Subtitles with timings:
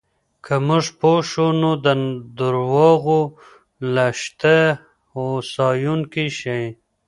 [0.45, 1.87] که موږ پوه شو، نو د
[2.37, 3.21] درواغو
[3.93, 4.55] له شته
[5.13, 6.61] هوسایونکی شي.